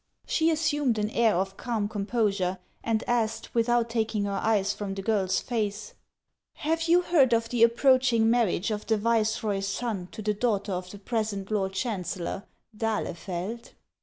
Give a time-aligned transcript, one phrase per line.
[0.25, 4.95] She assumed an air of calm composure, and asked, with out taking her eyes from
[4.95, 5.93] the girl's face:"
[6.65, 10.89] Have you heard of the approaching marriage of the viceroy's son to the daughter of
[10.89, 12.45] the present lord chancellor,
[12.75, 13.73] d'Ahlefeld?"